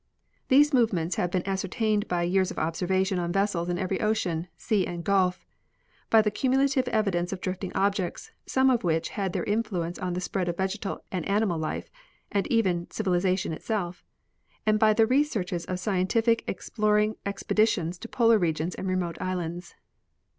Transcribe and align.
These 0.47 0.73
movements 0.73 1.17
have 1.17 1.29
been 1.29 1.47
ascertained 1.47 2.07
by 2.07 2.23
years 2.23 2.49
of 2.49 2.57
observation 2.57 3.19
on 3.19 3.31
vessels 3.31 3.69
in 3.69 3.77
every 3.77 4.01
ocean, 4.01 4.47
sea 4.57 4.83
and 4.87 5.03
gulf, 5.03 5.45
by 6.09 6.23
the 6.23 6.31
cumu 6.31 6.57
lative 6.57 6.87
evidence 6.87 7.31
of 7.31 7.39
drifting 7.39 7.71
objects, 7.75 8.31
some 8.47 8.71
of 8.71 8.83
which 8.83 9.09
have 9.09 9.25
had 9.25 9.33
their 9.33 9.43
influence 9.43 9.99
on 9.99 10.13
the 10.13 10.19
spread 10.19 10.49
of 10.49 10.57
vegetal 10.57 11.03
and 11.11 11.23
animal 11.27 11.59
life 11.59 11.91
and 12.31 12.47
even 12.47 12.89
civilization 12.89 13.53
itself, 13.53 14.03
and 14.65 14.79
by 14.79 14.91
the 14.91 15.05
researches 15.05 15.65
of 15.65 15.79
scientific 15.79 16.43
exploring 16.49 17.15
expeditions 17.23 17.99
to 17.99 18.07
polar 18.09 18.39
regions 18.39 18.73
and 18.73 18.87
remote 18.87 19.19
islands. 19.21 19.75